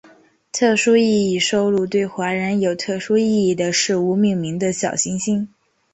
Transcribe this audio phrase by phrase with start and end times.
[0.51, 5.47] 特殊意义收录对华人有特殊意义的事物命名的小行星。